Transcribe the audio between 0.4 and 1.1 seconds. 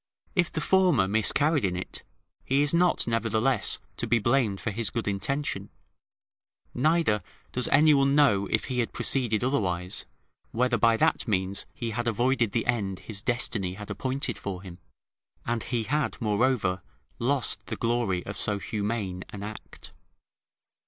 the former [The